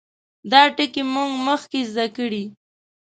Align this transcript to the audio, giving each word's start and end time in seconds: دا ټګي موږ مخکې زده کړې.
دا 0.51 0.61
ټګي 0.75 1.03
موږ 1.13 1.31
مخکې 1.47 1.79
زده 1.91 2.05
کړې. 2.15 2.43